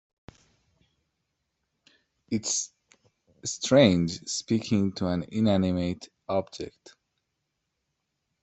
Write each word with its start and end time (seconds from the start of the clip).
It's 2.31 2.73
strange 3.45 4.23
speaking 4.27 4.93
to 4.93 5.05
an 5.05 5.25
inanimate 5.31 6.09
object. 6.27 6.95